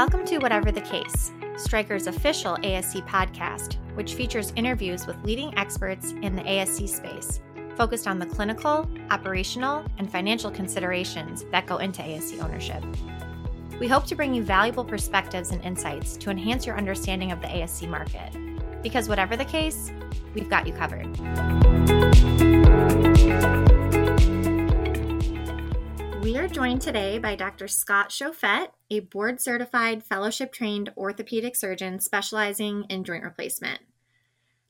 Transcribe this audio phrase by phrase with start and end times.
[0.00, 6.12] Welcome to Whatever the Case, Stryker's official ASC podcast, which features interviews with leading experts
[6.22, 7.42] in the ASC space,
[7.76, 12.82] focused on the clinical, operational, and financial considerations that go into ASC ownership.
[13.78, 17.48] We hope to bring you valuable perspectives and insights to enhance your understanding of the
[17.48, 18.32] ASC market.
[18.82, 19.92] Because whatever the case,
[20.34, 21.14] we've got you covered.
[26.22, 27.68] We are joined today by Dr.
[27.68, 33.80] Scott Schoifet, a board certified, fellowship trained orthopedic surgeon specializing in joint replacement.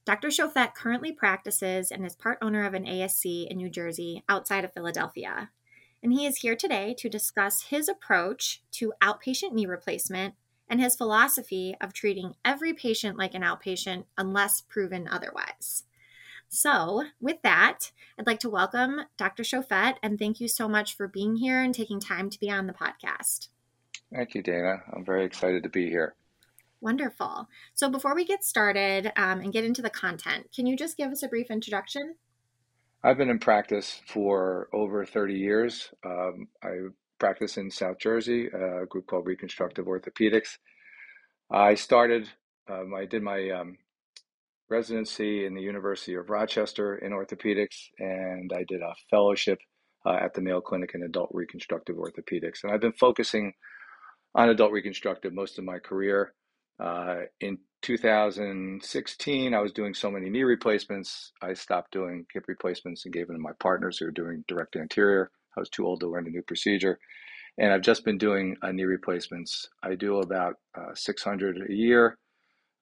[0.05, 0.29] Dr.
[0.29, 4.73] Schoifet currently practices and is part owner of an ASC in New Jersey outside of
[4.73, 5.51] Philadelphia.
[6.03, 10.35] And he is here today to discuss his approach to outpatient knee replacement
[10.69, 15.85] and his philosophy of treating every patient like an outpatient unless proven otherwise.
[16.49, 19.45] So, with that, I'd like to welcome Dr.
[19.45, 22.67] Schoifet and thank you so much for being here and taking time to be on
[22.67, 23.49] the podcast.
[24.15, 24.83] Thank you, Dana.
[24.93, 26.15] I'm very excited to be here.
[26.81, 27.49] Wonderful.
[27.75, 31.11] So, before we get started um, and get into the content, can you just give
[31.11, 32.17] us a brief introduction?
[33.03, 35.91] I've been in practice for over 30 years.
[36.05, 40.59] Um, I practice in South Jersey, a group called Reconstructive Orthopedics.
[41.51, 42.29] I started,
[42.69, 43.79] um, I did my um,
[44.69, 49.59] residency in the University of Rochester in orthopedics, and I did a fellowship
[50.07, 52.63] uh, at the Mayo Clinic in adult reconstructive orthopedics.
[52.63, 53.53] And I've been focusing
[54.35, 56.35] on adult reconstructive most of my career.
[56.79, 63.05] Uh, in 2016, I was doing so many knee replacements, I stopped doing hip replacements
[63.05, 65.31] and gave them to my partners who were doing direct anterior.
[65.57, 66.99] I was too old to learn a new procedure.
[67.59, 69.69] And I've just been doing uh, knee replacements.
[69.83, 72.17] I do about uh, 600 a year.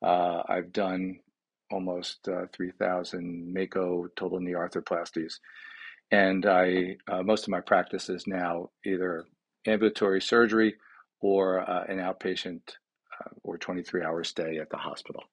[0.04, 1.18] Uh, I've done
[1.70, 5.34] almost uh, 3,000 Mako total knee arthroplasties.
[6.10, 9.24] And I, uh, most of my practice is now either
[9.66, 10.76] ambulatory surgery
[11.20, 12.60] or uh, an outpatient
[13.20, 15.24] uh, or 23 hour stay at the hospital.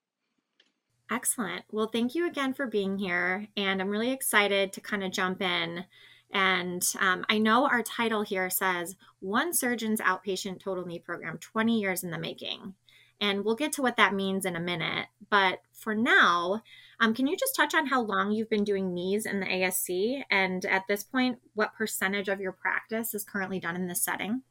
[1.12, 1.66] Excellent.
[1.72, 3.48] Well, thank you again for being here.
[3.56, 5.86] And I'm really excited to kind of jump in.
[6.32, 11.80] And um, I know our title here says One Surgeon's Outpatient Total Knee Program 20
[11.80, 12.74] Years in the Making.
[13.22, 15.08] And we'll get to what that means in a minute.
[15.30, 16.64] But for now,
[17.00, 20.24] um, can you just touch on how long you've been doing knees in the ASC?
[20.30, 24.42] And at this point, what percentage of your practice is currently done in this setting?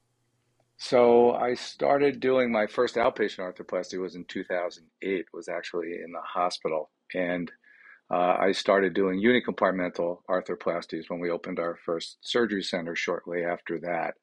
[0.77, 6.21] So I started doing my first outpatient arthroplasty was in 2008, was actually in the
[6.23, 6.91] hospital.
[7.15, 7.51] And
[8.11, 13.81] uh, I started doing unicompartmental arthroplasties when we opened our first surgery center shortly after
[13.81, 14.15] that.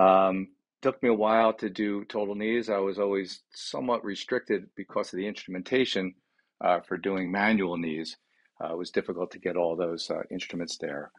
[0.00, 0.48] Um,
[0.82, 2.68] took me a while to do total knees.
[2.68, 6.14] I was always somewhat restricted because of the instrumentation
[6.62, 8.16] uh, for doing manual knees.
[8.62, 11.10] Uh, it was difficult to get all those uh, instruments there.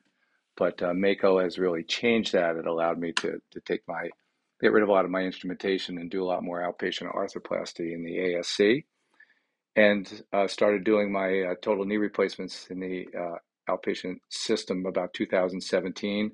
[0.55, 2.55] But uh, Mako has really changed that.
[2.55, 4.09] It allowed me to, to take my,
[4.63, 7.93] get rid of a lot of my instrumentation and do a lot more outpatient arthroplasty
[7.93, 8.85] in the ASC.
[9.75, 13.05] And uh, started doing my uh, total knee replacements in the
[13.69, 16.31] outpatient system about 2017.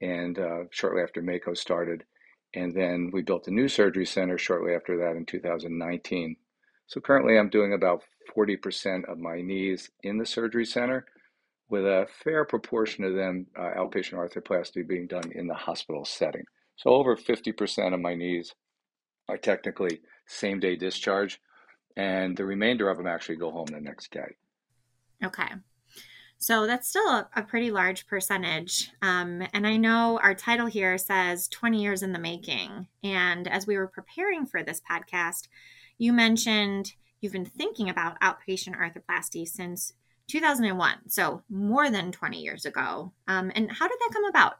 [0.00, 0.38] And
[0.70, 2.04] shortly after Mako started,
[2.54, 6.36] and then we built a new surgery center shortly after that in 2019.
[6.86, 8.02] So currently I'm doing about
[8.36, 11.04] 40% of my knees in the surgery center,
[11.68, 16.44] with a fair proportion of them uh, outpatient arthroplasty being done in the hospital setting.
[16.80, 18.54] So over 50% of my knees
[19.28, 21.38] are technically same day discharge,
[21.94, 24.36] and the remainder of them actually go home the next day.
[25.22, 25.48] Okay.
[26.38, 28.90] So that's still a, pretty large percentage.
[29.02, 32.86] Um, and I know our title here says 20 years in the making.
[33.04, 35.48] And as we were preparing for this podcast,
[35.98, 39.92] you mentioned you've been thinking about outpatient arthroplasty since
[40.28, 43.12] 2001, so more than 20 years ago.
[43.28, 44.54] Um, and how did that come about?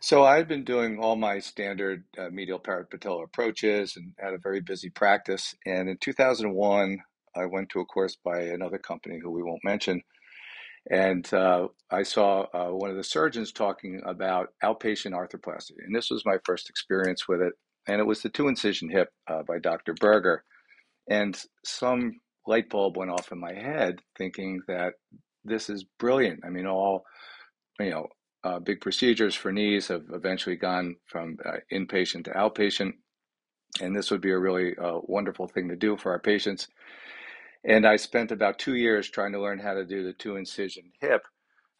[0.00, 4.60] So I've been doing all my standard uh, medial parapatellar approaches and had a very
[4.60, 5.54] busy practice.
[5.66, 6.98] And in 2001,
[7.36, 10.02] I went to a course by another company who we won't mention
[10.90, 15.76] and uh, I saw uh, one of the surgeons talking about outpatient arthroplasty.
[15.84, 17.52] And this was my first experience with it.
[17.86, 19.94] And it was the two incision hip uh, by Dr.
[19.94, 20.44] Berger.
[21.08, 24.94] And some light bulb went off in my head thinking that
[25.44, 26.40] this is brilliant.
[26.44, 27.04] I mean, all,
[27.78, 28.08] you know,
[28.44, 32.92] uh, big procedures for knees have eventually gone from uh, inpatient to outpatient.
[33.80, 36.68] And this would be a really uh, wonderful thing to do for our patients.
[37.64, 40.90] And I spent about two years trying to learn how to do the two incision
[41.00, 41.22] hip,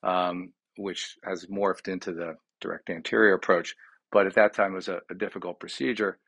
[0.03, 3.75] um, which has morphed into the direct anterior approach.
[4.13, 6.19] But at that time, it was a, a difficult procedure.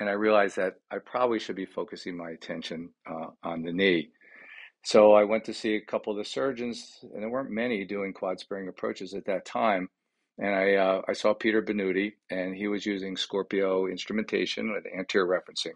[0.00, 4.10] And I realized that I probably should be focusing my attention uh, on the knee.
[4.88, 8.14] So I went to see a couple of the surgeons, and there weren't many doing
[8.14, 9.90] quad sparing approaches at that time.
[10.38, 15.26] and I uh, I saw Peter Bonutti, and he was using Scorpio instrumentation with anterior
[15.26, 15.74] referencing,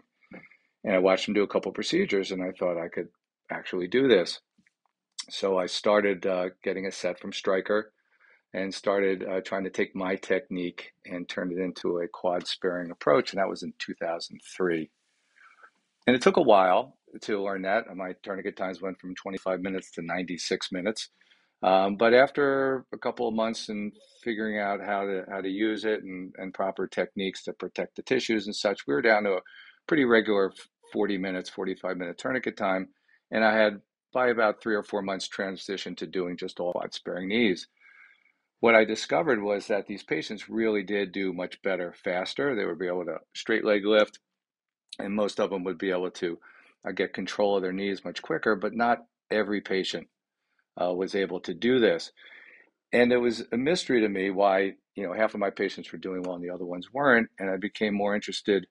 [0.83, 3.09] and I watched him do a couple procedures, and I thought I could
[3.51, 4.41] actually do this.
[5.29, 7.93] So I started uh, getting a set from Stryker,
[8.55, 12.91] and started uh, trying to take my technique and turn it into a quad sparing
[12.91, 14.91] approach, and that was in 2003.
[16.07, 17.85] And it took a while to that.
[17.95, 21.11] My tourniquet times went from 25 minutes to 96 minutes.
[21.63, 23.93] Um, but after a couple of months and
[24.25, 28.03] figuring out how to how to use it and, and proper techniques to protect the
[28.03, 29.41] tissues and such, we were down to a
[29.87, 30.53] pretty regular
[30.93, 32.89] 40 minutes, 45 minute tourniquet time.
[33.31, 33.81] And I had
[34.13, 37.69] by about three or four months transitioned to doing just all quad sparing knees.
[38.61, 42.55] What I discovered was that these patients really did do much better faster.
[42.55, 44.19] They would be able to straight leg lift,
[44.99, 46.39] and most of them would be able to
[46.87, 48.99] uh, get control of their knees much quicker, but not
[49.31, 50.09] every patient
[50.81, 52.13] uh, was able to do this.
[52.93, 55.99] And it was a mystery to me why, you know, half of my patients were
[55.99, 57.29] doing well and the other ones weren't.
[57.39, 58.67] And I became more interested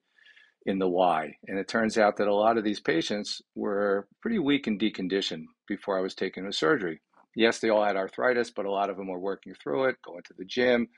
[0.64, 1.34] in the why.
[1.48, 5.44] And it turns out that a lot of these patients were pretty weak and deconditioned
[5.66, 7.00] before I was taken to surgery.
[7.34, 10.22] Yes, they all had arthritis, but a lot of them were working through it, going
[10.24, 10.88] to the gym,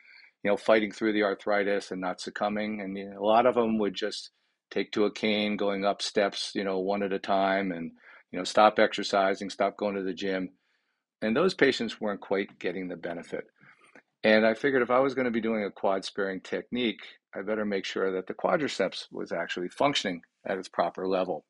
[0.42, 2.80] you know, fighting through the arthritis and not succumbing.
[2.80, 4.30] And you know, a lot of them would just
[4.70, 7.92] take to a cane, going up steps, you know, one at a time, and
[8.30, 10.50] you know, stop exercising, stop going to the gym.
[11.22, 13.44] And those patients weren't quite getting the benefit.
[14.24, 17.00] And I figured if I was going to be doing a quad sparing technique,
[17.34, 21.44] I better make sure that the quadriceps was actually functioning at its proper level.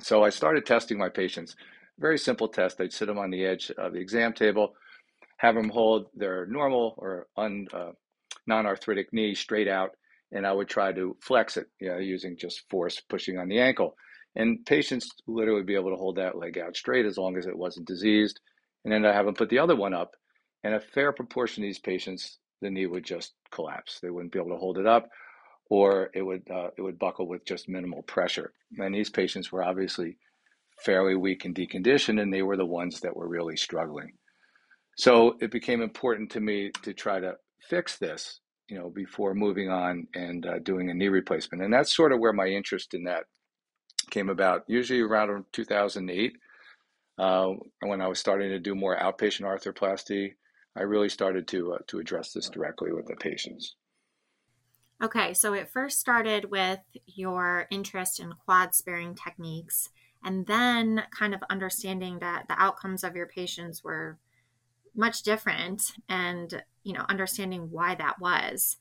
[0.00, 1.56] So I started testing my patients.
[1.98, 2.80] Very simple test.
[2.80, 4.74] I'd sit them on the edge of the exam table,
[5.38, 7.92] have them hold their normal or un, uh,
[8.46, 9.92] non-arthritic knee straight out,
[10.32, 13.60] and I would try to flex it, you know, using just force pushing on the
[13.60, 13.96] ankle.
[14.34, 17.56] And patients literally be able to hold that leg out straight as long as it
[17.56, 18.40] wasn't diseased
[18.86, 20.14] and then I have them put the other one up,
[20.62, 23.98] and a fair proportion of these patients, the knee would just collapse.
[24.00, 25.08] They wouldn't be able to hold it up,
[25.68, 28.52] or it would uh, it would buckle with just minimal pressure.
[28.78, 30.18] And these patients were obviously
[30.84, 34.12] fairly weak and deconditioned, and they were the ones that were really struggling.
[34.96, 37.34] So it became important to me to try to
[37.68, 38.38] fix this,
[38.68, 41.62] you know, before moving on and uh, doing a knee replacement.
[41.62, 43.24] And that's sort of where my interest in that
[44.10, 44.64] came about.
[44.66, 46.36] Usually around 2008,
[47.18, 50.34] uh, when I was starting to do more outpatient arthroplasty,
[50.76, 53.76] I really started to uh, to address this directly with the patients.
[55.02, 59.90] Okay, so it first started with your interest in quad sparing techniques,
[60.22, 64.18] and then kind of understanding that the outcomes of your patients were
[64.94, 68.76] much different, and you know, understanding why that was.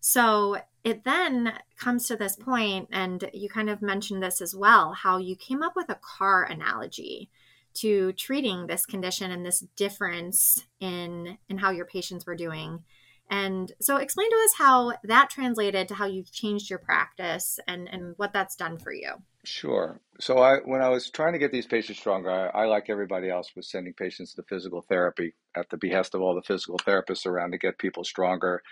[0.00, 4.94] So it then comes to this point, and you kind of mentioned this as well,
[4.94, 7.28] how you came up with a car analogy
[7.74, 12.82] to treating this condition and this difference in in how your patients were doing
[13.30, 17.88] and so explain to us how that translated to how you've changed your practice and
[17.88, 19.12] and what that's done for you
[19.44, 22.90] sure so i when i was trying to get these patients stronger i, I like
[22.90, 26.78] everybody else was sending patients to physical therapy at the behest of all the physical
[26.78, 28.62] therapists around to get people stronger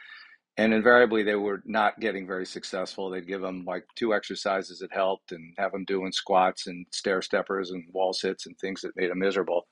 [0.59, 3.09] and invariably they were not getting very successful.
[3.09, 7.23] They'd give them like two exercises that helped and have them doing squats and stair
[7.23, 9.69] steppers and wall sits and things that made them miserable.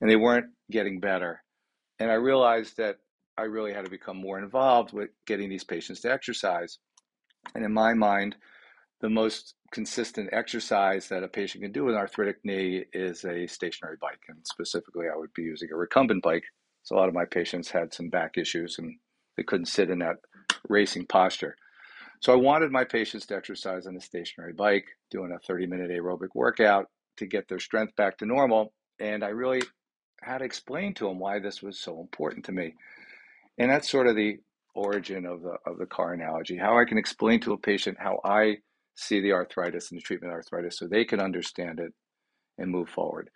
[0.00, 1.42] And they weren't getting better.
[1.98, 2.98] And I realized that
[3.36, 6.78] I really had to become more involved with getting these patients to exercise.
[7.56, 8.36] And in my mind,
[9.02, 13.48] the most consistent exercise that a patient can do with an arthritic knee is a
[13.48, 14.20] stationary bike.
[14.28, 16.44] And specifically, I would be using a recumbent bike.
[16.84, 18.96] So a lot of my patients had some back issues and
[19.36, 20.16] they couldn't sit in that
[20.68, 21.56] racing posture.
[22.20, 25.90] So I wanted my patients to exercise on a stationary bike, doing a 30 minute
[25.90, 28.72] aerobic workout to get their strength back to normal.
[29.00, 29.62] And I really
[30.22, 32.74] had to explain to them why this was so important to me.
[33.58, 34.38] And that's sort of the
[34.76, 38.20] origin of the of the car analogy, how I can explain to a patient how
[38.24, 38.58] I
[38.94, 41.92] see the arthritis and the treatment arthritis so they can understand it
[42.58, 43.30] and move forward.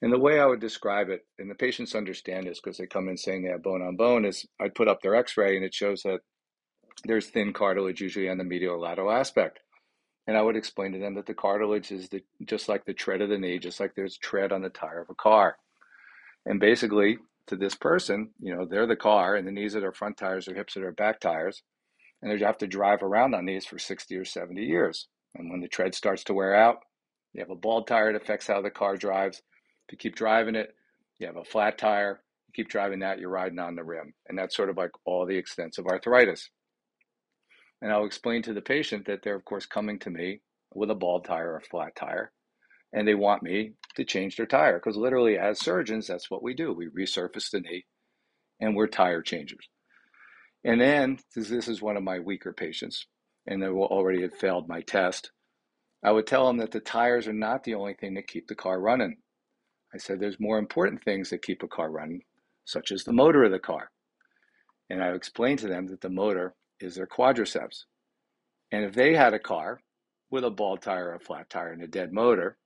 [0.00, 3.08] And the way I would describe it, and the patients understand this because they come
[3.08, 5.64] in saying they have bone on bone, is I'd put up their x ray and
[5.64, 6.20] it shows that
[7.04, 9.60] there's thin cartilage usually on the medial lateral aspect.
[10.26, 13.22] And I would explain to them that the cartilage is the, just like the tread
[13.22, 15.56] of the knee, just like there's tread on the tire of a car.
[16.44, 19.92] And basically, to this person, you know, they're the car, and the knees are their
[19.92, 21.62] front tires, their hips are their back tires.
[22.22, 25.08] And they have to drive around on these for 60 or 70 years.
[25.34, 26.78] And when the tread starts to wear out,
[27.32, 29.38] you have a bald tire, it affects how the car drives.
[29.88, 30.74] If you keep driving it,
[31.18, 32.22] you have a flat tire.
[32.48, 34.14] You keep driving that, you're riding on the rim.
[34.28, 36.50] And that's sort of like all the extents of arthritis.
[37.80, 40.40] And I'll explain to the patient that they're, of course, coming to me
[40.74, 42.32] with a bald tire or flat tire.
[42.92, 46.54] And they want me to change their tire because literally, as surgeons, that's what we
[46.54, 46.72] do.
[46.72, 47.84] We resurface the knee
[48.60, 49.68] and we're tire changers.
[50.64, 53.06] And then, this is one of my weaker patients,
[53.46, 55.30] and they will already have failed my test.
[56.02, 58.54] I would tell them that the tires are not the only thing that keep the
[58.54, 59.18] car running.
[59.94, 62.22] I said there's more important things that keep a car running,
[62.64, 63.90] such as the motor of the car.
[64.90, 67.84] And I explained to them that the motor is their quadriceps.
[68.70, 69.80] And if they had a car
[70.30, 72.58] with a bald tire, a flat tire, and a dead motor,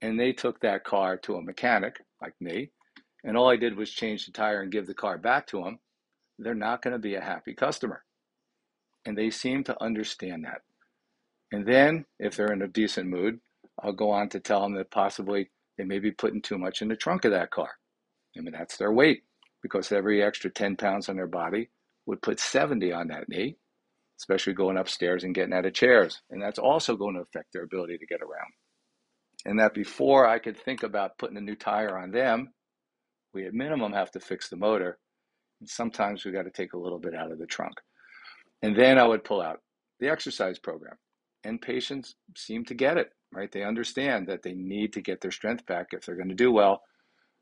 [0.00, 2.70] and they took that car to a mechanic like me,
[3.24, 5.78] and all I did was change the tire and give the car back to them,
[6.40, 8.02] they're not going to be a happy customer.
[9.06, 10.62] And they seem to understand that.
[11.52, 13.40] And then, if they're in a decent mood,
[13.82, 16.88] I'll go on to tell them that possibly they may be putting too much in
[16.88, 17.70] the trunk of that car.
[18.36, 19.22] I mean, that's their weight
[19.62, 21.70] because every extra 10 pounds on their body
[22.06, 23.56] would put 70 on that knee,
[24.18, 26.20] especially going upstairs and getting out of chairs.
[26.30, 28.52] And that's also going to affect their ability to get around.
[29.44, 32.52] And that before I could think about putting a new tire on them,
[33.32, 34.98] we at minimum have to fix the motor.
[35.66, 37.74] Sometimes we got to take a little bit out of the trunk.
[38.62, 39.60] And then I would pull out
[39.98, 40.96] the exercise program.
[41.44, 43.50] And patients seem to get it, right?
[43.50, 46.52] They understand that they need to get their strength back if they're going to do
[46.52, 46.82] well.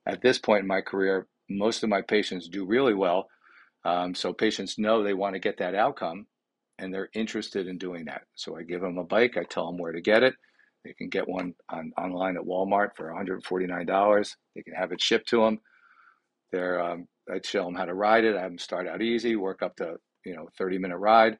[0.06, 3.28] At this point in my career, most of my patients do really well.
[3.84, 6.26] Um, so patients know they want to get that outcome
[6.78, 8.22] and they're interested in doing that.
[8.34, 10.34] So I give them a bike, I tell them where to get it.
[10.84, 14.36] They can get one on, online at Walmart for $149.
[14.54, 15.58] They can have it shipped to them.
[16.52, 18.36] They're, um, I show them how to ride it.
[18.36, 21.38] I have them start out easy, work up to you know 30 minute ride,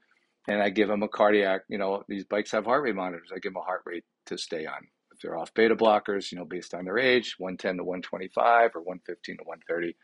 [0.49, 1.63] and I give them a cardiac.
[1.69, 3.31] You know these bikes have heart rate monitors.
[3.35, 4.87] I give them a heart rate to stay on.
[5.13, 8.81] If they're off beta blockers, you know based on their age, 110 to 125 or
[8.81, 9.97] 115 to 130.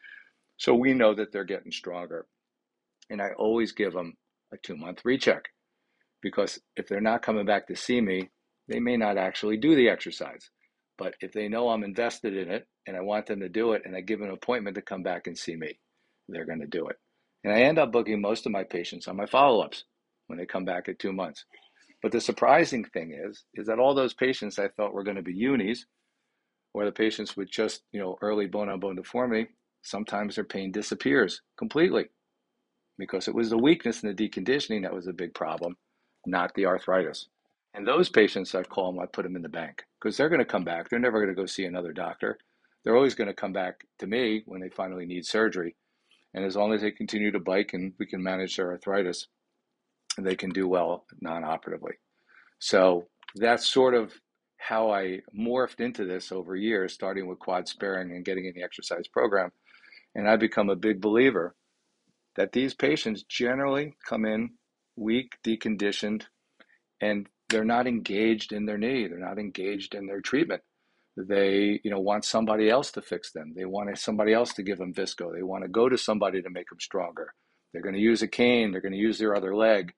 [0.56, 2.26] So we know that they're getting stronger.
[3.10, 4.14] And I always give them
[4.52, 5.44] a two month recheck
[6.22, 8.30] because if they're not coming back to see me,
[8.68, 10.50] they may not actually do the exercise.
[10.98, 13.82] But if they know I'm invested in it and I want them to do it
[13.84, 15.78] and I give an appointment to come back and see me,
[16.28, 16.96] they're going to do it.
[17.42, 19.84] And I end up booking most of my patients on my follow ups
[20.28, 21.44] when they come back at two months.
[22.02, 25.22] But the surprising thing is, is that all those patients I thought were going to
[25.22, 25.86] be unis
[26.72, 29.48] or the patients with just, you know, early bone on bone deformity,
[29.82, 32.06] sometimes their pain disappears completely
[32.98, 35.76] because it was the weakness and the deconditioning that was a big problem,
[36.26, 37.28] not the arthritis.
[37.74, 40.38] And those patients I call them, I put them in the bank because they're going
[40.38, 40.88] to come back.
[40.88, 42.38] They're never going to go see another doctor.
[42.84, 45.74] They're always going to come back to me when they finally need surgery.
[46.34, 49.26] And as long as they continue to bike and we can manage their arthritis,
[50.18, 51.94] they can do well non operatively.
[52.60, 54.12] So that's sort of
[54.58, 58.62] how I morphed into this over years, starting with quad sparing and getting in the
[58.62, 59.50] exercise program.
[60.14, 61.54] And I become a big believer
[62.36, 64.50] that these patients generally come in
[64.96, 66.24] weak, deconditioned,
[67.00, 69.06] and they're not engaged in their knee.
[69.06, 70.62] They're not engaged in their treatment.
[71.16, 73.52] They, you know, want somebody else to fix them.
[73.56, 75.32] They want somebody else to give them visco.
[75.32, 77.32] They want to go to somebody to make them stronger.
[77.72, 78.72] They're going to use a cane.
[78.72, 79.92] They're going to use their other leg,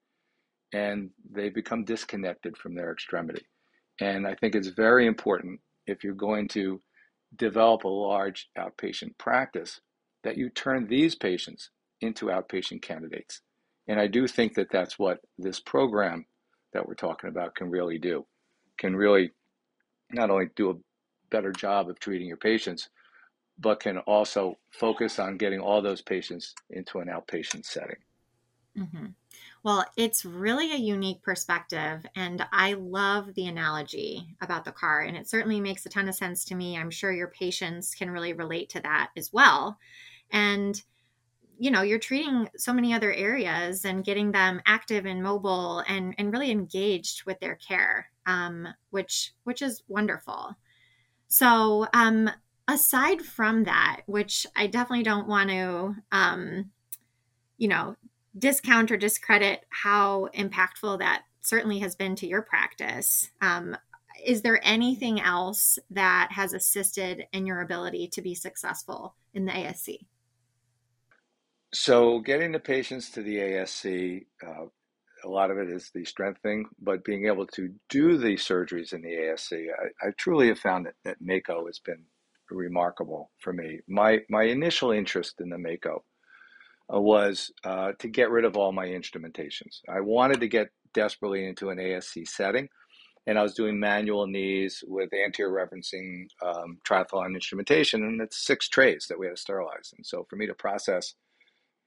[0.72, 3.46] and they become disconnected from their extremity.
[4.00, 6.82] And I think it's very important if you're going to
[7.34, 9.80] develop a large outpatient practice
[10.24, 13.40] that you turn these patients into outpatient candidates.
[13.88, 16.26] And I do think that that's what this program
[16.76, 18.26] that we're talking about can really do,
[18.76, 19.30] can really
[20.12, 20.74] not only do a
[21.30, 22.90] better job of treating your patients,
[23.58, 27.96] but can also focus on getting all those patients into an outpatient setting.
[28.78, 29.06] Mm-hmm.
[29.62, 35.16] Well, it's really a unique perspective, and I love the analogy about the car, and
[35.16, 36.76] it certainly makes a ton of sense to me.
[36.76, 39.78] I'm sure your patients can really relate to that as well.
[40.30, 40.80] And
[41.58, 46.14] you know you're treating so many other areas and getting them active and mobile and
[46.18, 50.56] and really engaged with their care um, which which is wonderful.
[51.28, 52.30] So um,
[52.68, 56.70] aside from that which i definitely don't want to um,
[57.58, 57.96] you know
[58.38, 63.76] discount or discredit how impactful that certainly has been to your practice um,
[64.24, 69.52] is there anything else that has assisted in your ability to be successful in the
[69.52, 69.98] asc
[71.76, 74.66] so getting the patients to the ASC, uh,
[75.24, 78.92] a lot of it is the strength thing, but being able to do the surgeries
[78.92, 82.04] in the ASC, I, I truly have found that, that Mako has been
[82.50, 83.80] remarkable for me.
[83.88, 86.04] My my initial interest in the Mako
[86.92, 89.80] uh, was uh, to get rid of all my instrumentations.
[89.88, 92.68] I wanted to get desperately into an ASC setting,
[93.26, 98.68] and I was doing manual knees with anterior referencing um, triathlon instrumentation, and it's six
[98.68, 99.92] trays that we had to sterilize.
[99.96, 101.14] And so for me to process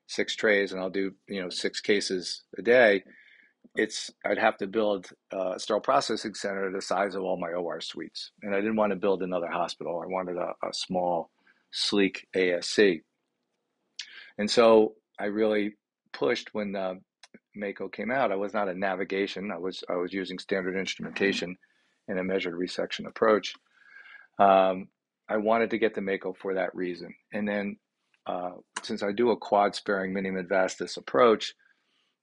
[0.10, 3.04] six trays and I'll do, you know, six cases a day,
[3.76, 7.80] it's I'd have to build a sterile processing center the size of all my OR
[7.80, 8.32] suites.
[8.42, 10.02] And I didn't want to build another hospital.
[10.04, 11.30] I wanted a, a small,
[11.72, 13.04] sleek ASC.
[14.40, 15.76] And so I really
[16.12, 17.00] pushed when the
[17.56, 18.32] Mako came out.
[18.32, 19.52] I was not a navigation.
[19.52, 21.56] I was I was using standard instrumentation
[22.08, 23.54] and a measured resection approach.
[24.40, 24.88] Um,
[25.30, 27.14] I wanted to get the Mako for that reason.
[27.32, 27.78] And then
[28.30, 28.52] uh,
[28.84, 31.54] since I do a quad sparing mini vastus approach,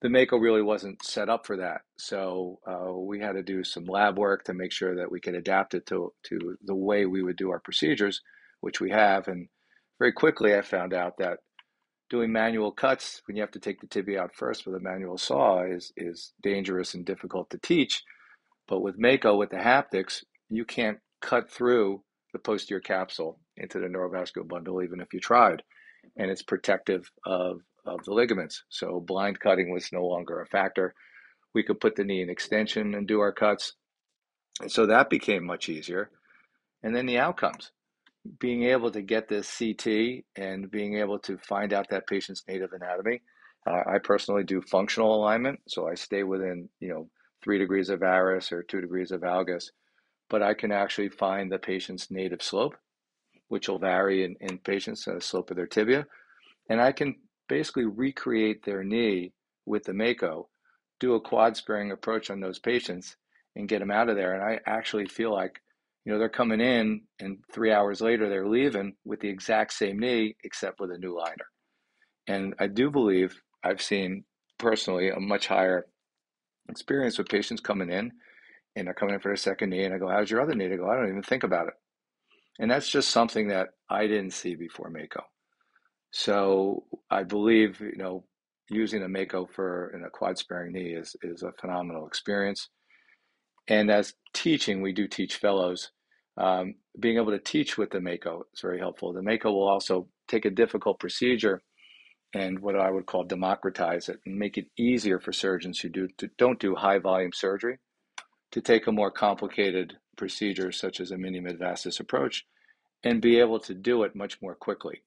[0.02, 1.80] the Mako really wasn't set up for that.
[1.98, 5.34] So uh, we had to do some lab work to make sure that we could
[5.34, 8.20] adapt it to, to the way we would do our procedures,
[8.60, 9.26] which we have.
[9.26, 9.48] And
[9.98, 11.38] very quickly, I found out that
[12.08, 15.18] doing manual cuts when you have to take the tibia out first with a manual
[15.18, 18.04] saw is, is dangerous and difficult to teach.
[18.68, 23.88] But with Mako, with the haptics, you can't cut through the posterior capsule into the
[23.88, 25.62] neurovascular bundle, even if you tried.
[26.16, 28.64] And it's protective of, of the ligaments.
[28.68, 30.94] So blind cutting was no longer a factor.
[31.54, 33.74] We could put the knee in extension and do our cuts.
[34.60, 36.10] And so that became much easier.
[36.82, 37.70] And then the outcomes
[38.38, 42.72] being able to get this CT and being able to find out that patient's native
[42.72, 43.22] anatomy.
[43.66, 47.08] Uh, I personally do functional alignment, so I stay within you know
[47.42, 49.70] three degrees of varus or two degrees of valgus,
[50.28, 52.76] but I can actually find the patient's native slope,
[53.48, 56.06] which will vary in, in patients, the slope of their tibia,
[56.68, 57.16] and I can
[57.48, 59.32] basically recreate their knee
[59.66, 60.48] with the Mako,
[61.00, 63.16] do a quad sparing approach on those patients,
[63.54, 64.34] and get them out of there.
[64.34, 65.60] And I actually feel like
[66.06, 69.98] you know, they're coming in and three hours later they're leaving with the exact same
[69.98, 71.46] knee except with a new liner.
[72.28, 74.24] And I do believe I've seen
[74.56, 75.86] personally a much higher
[76.68, 78.12] experience with patients coming in
[78.76, 80.68] and they're coming in for a second knee and I go, How's your other knee?
[80.68, 81.74] They go, I don't even think about it.
[82.58, 85.22] And that's just something that I didn't see before Mako.
[86.10, 88.24] So I believe, you know,
[88.70, 92.68] using a Mako for in a quad sparing knee is, is a phenomenal experience.
[93.68, 95.90] And as teaching, we do teach fellows
[96.38, 99.12] um, being able to teach with the Mako is very helpful.
[99.12, 101.62] The Mako will also take a difficult procedure
[102.34, 106.08] and what I would call democratize it and make it easier for surgeons who do
[106.18, 107.78] to, don't do high volume surgery
[108.52, 112.46] to take a more complicated procedure such as a mini vastus approach
[113.04, 115.02] and be able to do it much more quickly.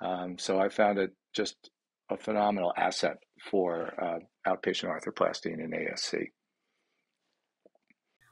[0.00, 1.70] Um, so I found it just
[2.10, 3.18] a phenomenal asset
[3.50, 4.18] for uh,
[4.50, 6.28] outpatient arthroplasty in ASC.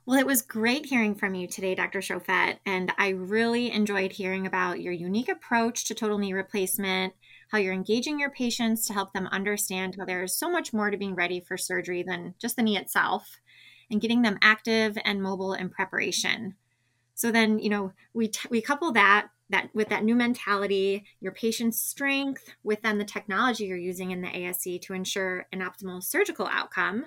[0.09, 2.01] Well, it was great hearing from you today, Dr.
[2.01, 7.13] Schoifet, and I really enjoyed hearing about your unique approach to total knee replacement,
[7.51, 10.97] how you're engaging your patients to help them understand how there's so much more to
[10.97, 13.39] being ready for surgery than just the knee itself,
[13.91, 16.55] and getting them active and mobile in preparation.
[17.15, 21.33] So then, you know, we t- we couple that that with that new mentality, your
[21.33, 26.03] patient's strength, with then the technology you're using in the ASC to ensure an optimal
[26.03, 27.07] surgical outcome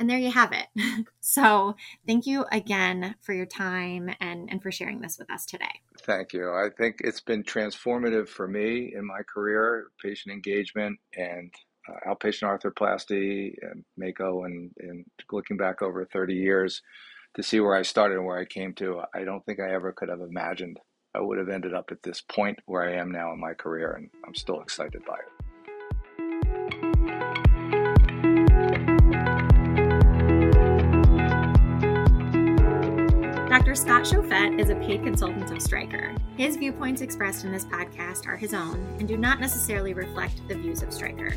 [0.00, 0.66] and there you have it.
[1.20, 5.82] so thank you again for your time and, and for sharing this with us today.
[6.00, 6.50] Thank you.
[6.50, 11.52] I think it's been transformative for me in my career, patient engagement and
[11.90, 16.82] Uh, outpatient arthroplasty and Mako and, and looking back over 30 years
[17.34, 19.02] to see where I started and where I came to.
[19.14, 20.78] I don't think I ever could have imagined
[21.14, 23.92] I would have ended up at this point where I am now in my career,
[23.92, 25.40] and I'm still excited by it.
[33.48, 33.74] Dr.
[33.74, 36.14] Scott Schoifet is a paid consultant of Stryker.
[36.36, 40.54] His viewpoints expressed in this podcast are his own and do not necessarily reflect the
[40.54, 41.32] views of Stryker.